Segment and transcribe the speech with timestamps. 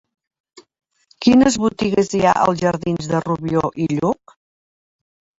[1.25, 4.33] Quines botigues hi ha als jardins de Rubió i Lluch?